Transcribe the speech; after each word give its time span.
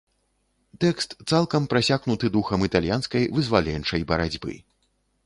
Тэкст 0.85 1.11
цалкам 1.31 1.67
прасякнуты 1.73 2.25
духам 2.37 2.65
італьянскай 2.69 3.29
вызваленчай 3.37 4.01
барацьбы. 4.15 4.53